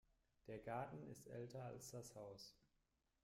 [0.47, 2.57] Der Garten ist älter als das Haus.